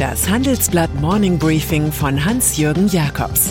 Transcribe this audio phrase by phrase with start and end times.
[0.00, 3.50] Das Handelsblatt Morning Briefing von Hans-Jürgen Jakobs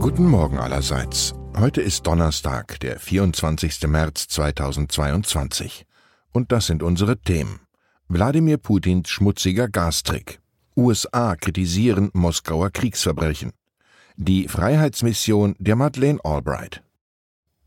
[0.00, 1.34] Guten Morgen allerseits.
[1.54, 3.88] Heute ist Donnerstag, der 24.
[3.88, 5.84] März 2022.
[6.32, 7.60] Und das sind unsere Themen.
[8.08, 10.40] Wladimir Putins schmutziger Gastrick.
[10.78, 13.52] USA kritisieren Moskauer Kriegsverbrechen.
[14.16, 16.82] Die Freiheitsmission der Madeleine Albright.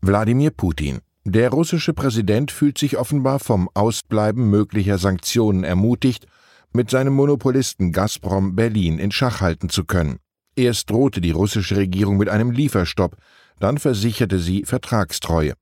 [0.00, 0.98] Wladimir Putin.
[1.30, 6.26] Der russische Präsident fühlt sich offenbar vom Ausbleiben möglicher Sanktionen ermutigt,
[6.72, 10.20] mit seinem Monopolisten Gazprom Berlin in Schach halten zu können.
[10.56, 13.18] Erst drohte die russische Regierung mit einem Lieferstopp,
[13.60, 15.52] dann versicherte sie Vertragstreue.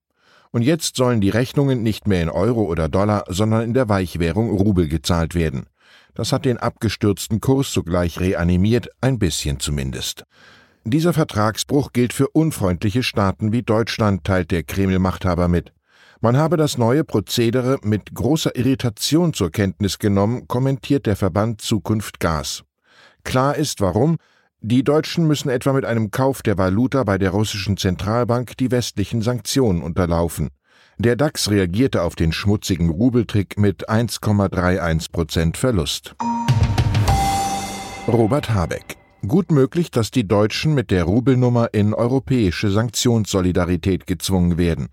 [0.53, 4.51] Und jetzt sollen die Rechnungen nicht mehr in Euro oder Dollar, sondern in der Weichwährung
[4.51, 5.67] Rubel gezahlt werden.
[6.15, 10.27] Das hat den abgestürzten Kurs sogleich reanimiert, ein bisschen zumindest.
[10.89, 15.73] Dieser Vertragsbruch gilt für unfreundliche Staaten wie Deutschland, teilt der Kreml-Machthaber mit.
[16.21, 22.21] Man habe das neue Prozedere mit großer Irritation zur Kenntnis genommen, kommentiert der Verband Zukunft
[22.21, 22.63] Gas.
[23.25, 24.19] Klar ist warum,
[24.61, 29.23] die Deutschen müssen etwa mit einem Kauf der Valuta bei der russischen Zentralbank die westlichen
[29.23, 30.51] Sanktionen unterlaufen.
[30.99, 36.15] Der DAX reagierte auf den schmutzigen Rubeltrick mit 1,31 Prozent Verlust.
[38.07, 38.97] Robert Habeck
[39.29, 44.89] Gut möglich, dass die Deutschen mit der Rubelnummer in europäische Sanktionssolidarität gezwungen werden.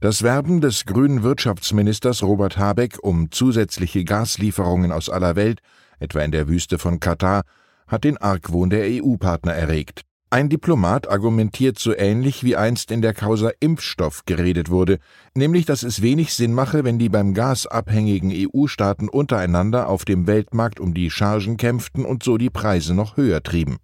[0.00, 5.60] Das Werben des grünen Wirtschaftsministers Robert Habeck um zusätzliche Gaslieferungen aus aller Welt,
[6.00, 7.42] etwa in der Wüste von Katar,
[7.86, 10.02] hat den Argwohn der EU-Partner erregt.
[10.30, 14.98] Ein Diplomat argumentiert so ähnlich wie einst in der Causa Impfstoff geredet wurde,
[15.34, 20.26] nämlich dass es wenig Sinn mache, wenn die beim Gas abhängigen EU-Staaten untereinander auf dem
[20.26, 23.78] Weltmarkt um die Chargen kämpften und so die Preise noch höher trieben.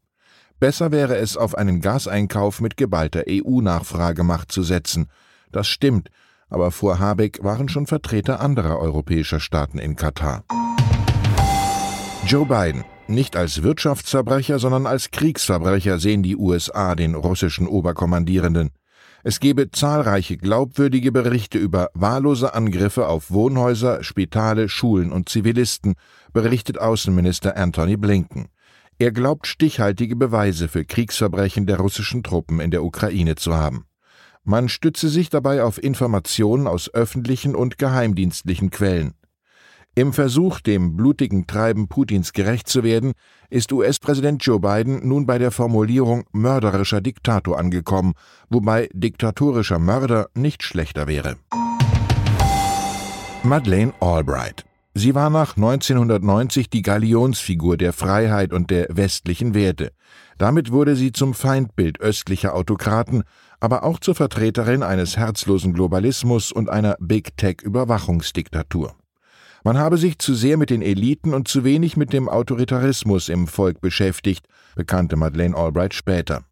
[0.61, 5.07] Besser wäre es, auf einen Gaseinkauf mit geballter EU-Nachfragemacht zu setzen.
[5.51, 6.11] Das stimmt,
[6.51, 10.45] aber vor Habeck waren schon Vertreter anderer europäischer Staaten in Katar.
[12.27, 18.71] Joe Biden nicht als Wirtschaftsverbrecher, sondern als Kriegsverbrecher sehen die USA den russischen Oberkommandierenden.
[19.23, 25.95] Es gebe zahlreiche glaubwürdige Berichte über wahllose Angriffe auf Wohnhäuser, Spitale, Schulen und Zivilisten,
[26.33, 28.49] berichtet Außenminister Anthony Blinken.
[28.99, 33.87] Er glaubt stichhaltige Beweise für Kriegsverbrechen der russischen Truppen in der Ukraine zu haben.
[34.45, 39.15] Man stütze sich dabei auf Informationen aus öffentlichen und geheimdienstlichen Quellen.
[39.97, 43.13] Im Versuch, dem blutigen Treiben Putins gerecht zu werden,
[43.49, 48.15] ist US-Präsident Joe Biden nun bei der Formulierung mörderischer Diktator angekommen,
[48.49, 51.37] wobei diktatorischer Mörder nicht schlechter wäre.
[53.45, 54.65] Madeleine Albright
[54.97, 59.91] Sie war nach 1990 die Galionsfigur der Freiheit und der westlichen Werte.
[60.39, 63.25] Damit wurde sie zum Feindbild östlicher Autokraten,
[63.59, 68.95] aber auch zur Vertreterin eines herzlosen Globalismus und einer Big Tech Überwachungsdiktatur.
[69.67, 73.47] Man habe sich zu sehr mit den Eliten und zu wenig mit dem Autoritarismus im
[73.47, 76.45] Volk beschäftigt, bekannte Madeleine Albright später.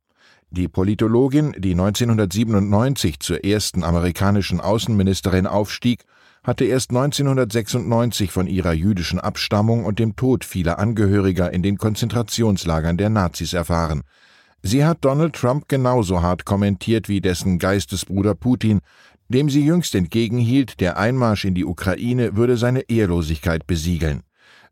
[0.51, 6.05] Die Politologin, die 1997 zur ersten amerikanischen Außenministerin aufstieg,
[6.43, 12.97] hatte erst 1996 von ihrer jüdischen Abstammung und dem Tod vieler Angehöriger in den Konzentrationslagern
[12.97, 14.05] der Nazis erfahren.
[14.63, 18.81] Sie hat Donald Trump genauso hart kommentiert wie dessen Geistesbruder Putin,
[19.33, 24.23] dem sie jüngst entgegenhielt, der Einmarsch in die Ukraine würde seine Ehrlosigkeit besiegeln.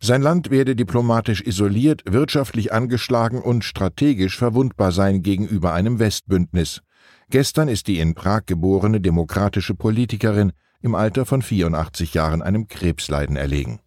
[0.00, 6.80] Sein Land werde diplomatisch isoliert, wirtschaftlich angeschlagen und strategisch verwundbar sein gegenüber einem Westbündnis.
[7.28, 13.36] Gestern ist die in Prag geborene demokratische Politikerin im Alter von 84 Jahren einem Krebsleiden
[13.36, 13.80] erlegen.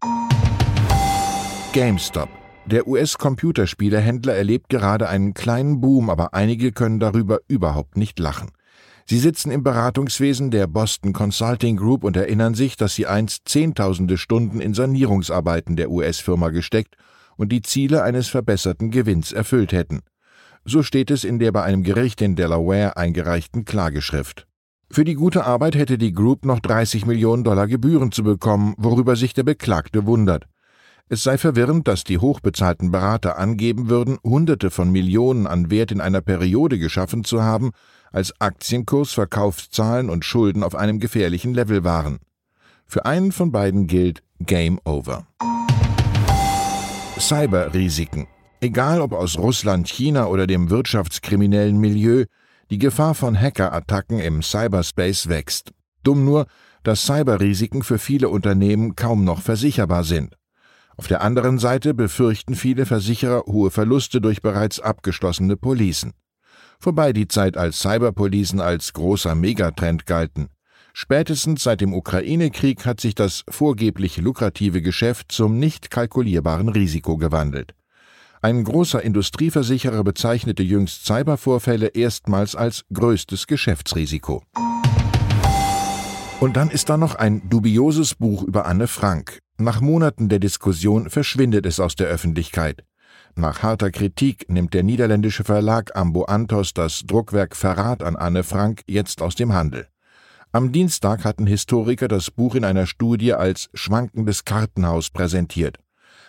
[1.73, 2.29] GameStop.
[2.65, 8.51] Der US-Computerspielehändler erlebt gerade einen kleinen Boom, aber einige können darüber überhaupt nicht lachen.
[9.05, 14.17] Sie sitzen im Beratungswesen der Boston Consulting Group und erinnern sich, dass sie einst Zehntausende
[14.17, 16.95] Stunden in Sanierungsarbeiten der US-Firma gesteckt
[17.35, 20.01] und die Ziele eines verbesserten Gewinns erfüllt hätten.
[20.65, 24.47] So steht es in der bei einem Gericht in Delaware eingereichten Klageschrift.
[24.89, 29.15] Für die gute Arbeit hätte die Group noch 30 Millionen Dollar Gebühren zu bekommen, worüber
[29.15, 30.45] sich der Beklagte wundert.
[31.09, 36.01] Es sei verwirrend, dass die hochbezahlten Berater angeben würden, Hunderte von Millionen an Wert in
[36.01, 37.71] einer Periode geschaffen zu haben,
[38.11, 42.19] als Aktienkurs, Verkaufszahlen und Schulden auf einem gefährlichen Level waren.
[42.85, 45.27] Für einen von beiden gilt Game Over.
[47.19, 48.27] Cyberrisiken.
[48.61, 52.25] Egal ob aus Russland, China oder dem wirtschaftskriminellen Milieu,
[52.69, 55.73] die Gefahr von Hackerattacken im Cyberspace wächst.
[56.03, 56.47] Dumm nur,
[56.83, 60.35] dass Cyberrisiken für viele Unternehmen kaum noch versicherbar sind.
[60.97, 66.13] Auf der anderen Seite befürchten viele Versicherer hohe Verluste durch bereits abgeschlossene Policen.
[66.79, 70.49] Vorbei die Zeit, als Cyberpolicen als großer Megatrend galten.
[70.93, 77.73] Spätestens seit dem Ukraine-Krieg hat sich das vorgeblich lukrative Geschäft zum nicht kalkulierbaren Risiko gewandelt.
[78.43, 84.43] Ein großer Industrieversicherer bezeichnete jüngst Cybervorfälle erstmals als größtes Geschäftsrisiko.
[86.41, 89.39] Und dann ist da noch ein dubioses Buch über Anne Frank.
[89.63, 92.83] Nach Monaten der Diskussion verschwindet es aus der Öffentlichkeit.
[93.35, 98.81] Nach harter Kritik nimmt der niederländische Verlag Ambo Antos das Druckwerk Verrat an Anne Frank
[98.87, 99.87] jetzt aus dem Handel.
[100.51, 105.77] Am Dienstag hatten Historiker das Buch in einer Studie als schwankendes Kartenhaus präsentiert.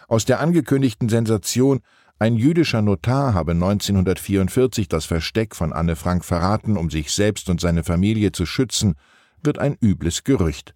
[0.06, 1.80] Aus der angekündigten Sensation
[2.20, 7.60] ein jüdischer Notar habe 1944 das Versteck von Anne Frank verraten, um sich selbst und
[7.60, 8.94] seine Familie zu schützen,
[9.42, 10.72] wird ein übles Gerücht.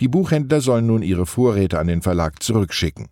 [0.00, 3.08] Die Buchhändler sollen nun ihre Vorräte an den Verlag zurückschicken.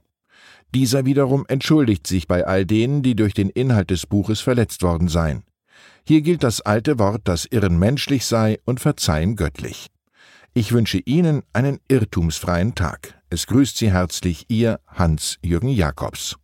[0.75, 5.09] Dieser wiederum entschuldigt sich bei all denen, die durch den Inhalt des Buches verletzt worden
[5.09, 5.43] seien.
[6.05, 9.89] Hier gilt das alte Wort, dass Irren menschlich sei und Verzeihen göttlich.
[10.55, 13.21] Ich wünsche Ihnen einen irrtumsfreien Tag.
[13.31, 16.37] Es grüßt Sie herzlich Ihr Hans-Jürgen Jakobs.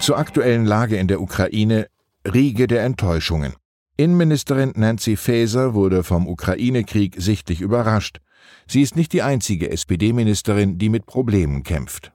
[0.00, 1.88] Zur aktuellen Lage in der Ukraine
[2.24, 3.54] Riege der Enttäuschungen.
[4.00, 8.20] Innenministerin Nancy Faeser wurde vom Ukraine-Krieg sichtlich überrascht.
[8.68, 12.12] Sie ist nicht die einzige SPD-Ministerin, die mit Problemen kämpft.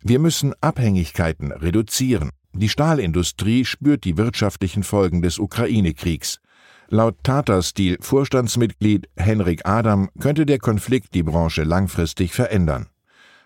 [0.00, 2.30] Wir müssen Abhängigkeiten reduzieren.
[2.54, 6.40] Die Stahlindustrie spürt die wirtschaftlichen Folgen des Ukraine-Kriegs.
[6.88, 12.88] Laut Tata Steel Vorstandsmitglied Henrik Adam könnte der Konflikt die Branche langfristig verändern.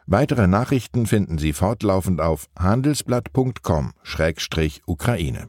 [0.06, 5.48] Weitere Nachrichten finden Sie fortlaufend auf handelsblatt.com-ukraine.